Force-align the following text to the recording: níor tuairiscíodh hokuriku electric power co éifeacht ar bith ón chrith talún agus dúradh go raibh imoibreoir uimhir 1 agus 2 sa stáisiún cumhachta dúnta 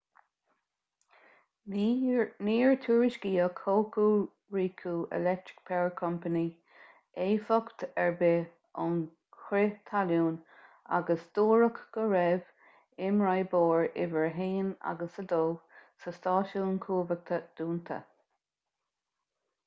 níor 1.73 2.71
tuairiscíodh 2.85 3.59
hokuriku 3.65 4.93
electric 5.17 5.59
power 5.71 5.91
co 5.99 6.09
éifeacht 7.25 7.85
ar 8.05 8.15
bith 8.23 8.81
ón 8.85 8.97
chrith 9.43 9.77
talún 9.91 10.39
agus 11.01 11.27
dúradh 11.41 11.83
go 11.99 12.07
raibh 12.15 12.49
imoibreoir 13.11 13.87
uimhir 14.07 14.27
1 14.49 14.75
agus 14.95 15.23
2 15.37 15.41
sa 16.07 16.15
stáisiún 16.19 16.73
cumhachta 16.91 17.43
dúnta 17.63 18.03